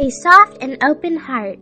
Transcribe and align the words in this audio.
a 0.00 0.10
soft 0.10 0.58
and 0.60 0.82
open 0.84 1.16
heart. 1.16 1.58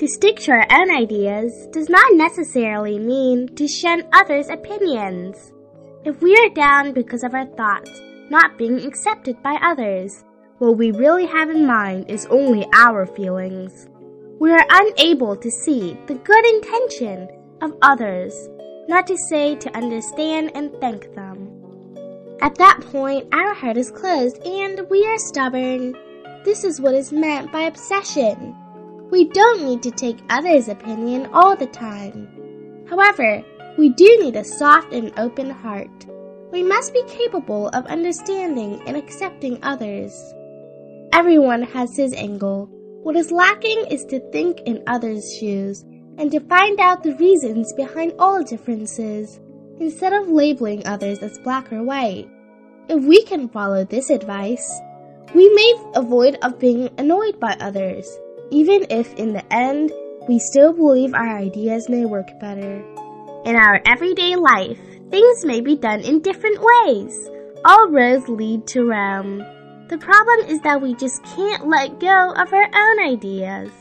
To 0.00 0.08
stick 0.08 0.40
to 0.40 0.52
our 0.52 0.66
own 0.70 0.90
ideas 0.90 1.68
does 1.72 1.88
not 1.88 2.14
necessarily 2.14 2.98
mean 2.98 3.54
to 3.54 3.68
shun 3.68 4.02
others' 4.12 4.48
opinions. 4.48 5.52
If 6.04 6.20
we 6.20 6.34
are 6.36 6.54
down 6.54 6.92
because 6.92 7.22
of 7.22 7.34
our 7.34 7.46
thoughts 7.46 7.90
not 8.30 8.58
being 8.58 8.84
accepted 8.84 9.40
by 9.44 9.60
others, 9.62 10.24
what 10.58 10.76
we 10.76 10.90
really 10.90 11.26
have 11.26 11.50
in 11.50 11.64
mind 11.64 12.10
is 12.10 12.26
only 12.26 12.66
our 12.72 13.06
feelings. 13.06 13.86
We 14.40 14.50
are 14.50 14.66
unable 14.68 15.36
to 15.36 15.50
see 15.50 15.96
the 16.06 16.14
good 16.14 16.44
intention 16.46 17.28
of 17.60 17.76
others, 17.82 18.34
not 18.88 19.06
to 19.06 19.16
say 19.28 19.54
to 19.54 19.76
understand 19.76 20.50
and 20.56 20.72
thank 20.80 21.14
them. 21.14 21.48
At 22.40 22.56
that 22.56 22.80
point, 22.90 23.32
our 23.32 23.54
heart 23.54 23.76
is 23.76 23.92
closed 23.92 24.44
and 24.44 24.80
we 24.90 25.06
are 25.06 25.18
stubborn. 25.18 25.94
This 26.44 26.64
is 26.64 26.80
what 26.80 26.94
is 26.94 27.12
meant 27.12 27.52
by 27.52 27.62
obsession. 27.62 28.56
We 29.10 29.28
don't 29.28 29.64
need 29.64 29.82
to 29.84 29.90
take 29.92 30.18
others' 30.28 30.68
opinion 30.68 31.28
all 31.32 31.54
the 31.54 31.66
time. 31.66 32.84
However, 32.88 33.44
we 33.78 33.90
do 33.90 34.18
need 34.20 34.36
a 34.36 34.44
soft 34.44 34.92
and 34.92 35.12
open 35.18 35.50
heart. 35.50 36.06
We 36.50 36.62
must 36.62 36.92
be 36.92 37.02
capable 37.06 37.68
of 37.68 37.86
understanding 37.86 38.82
and 38.86 38.96
accepting 38.96 39.58
others. 39.62 40.12
Everyone 41.12 41.62
has 41.62 41.96
his 41.96 42.12
angle. 42.12 42.68
What 43.02 43.16
is 43.16 43.30
lacking 43.30 43.86
is 43.90 44.04
to 44.06 44.18
think 44.30 44.60
in 44.66 44.82
others' 44.86 45.36
shoes 45.38 45.84
and 46.18 46.30
to 46.32 46.40
find 46.40 46.80
out 46.80 47.02
the 47.02 47.14
reasons 47.14 47.72
behind 47.72 48.14
all 48.18 48.42
differences 48.42 49.40
instead 49.78 50.12
of 50.12 50.28
labeling 50.28 50.86
others 50.86 51.20
as 51.20 51.38
black 51.38 51.72
or 51.72 51.82
white. 51.82 52.28
If 52.88 53.02
we 53.04 53.22
can 53.22 53.48
follow 53.48 53.84
this 53.84 54.10
advice, 54.10 54.68
we 55.34 55.48
may 55.54 55.74
avoid 55.94 56.36
of 56.42 56.58
being 56.58 56.90
annoyed 56.98 57.38
by 57.40 57.56
others 57.60 58.18
even 58.52 58.84
if 58.90 59.14
in 59.14 59.32
the 59.32 59.42
end 59.52 59.90
we 60.28 60.38
still 60.38 60.72
believe 60.72 61.14
our 61.14 61.38
ideas 61.38 61.88
may 61.88 62.04
work 62.04 62.28
better. 62.38 62.84
In 63.44 63.56
our 63.56 63.80
everyday 63.86 64.36
life, 64.36 64.78
things 65.10 65.44
may 65.44 65.60
be 65.60 65.74
done 65.74 66.00
in 66.02 66.20
different 66.20 66.58
ways. 66.60 67.30
All 67.64 67.88
roads 67.88 68.28
lead 68.28 68.66
to 68.68 68.84
Rome. 68.84 69.38
The 69.88 69.98
problem 69.98 70.48
is 70.48 70.60
that 70.60 70.80
we 70.80 70.94
just 70.94 71.24
can't 71.24 71.66
let 71.66 71.98
go 71.98 72.32
of 72.34 72.52
our 72.52 72.68
own 72.74 73.00
ideas. 73.00 73.72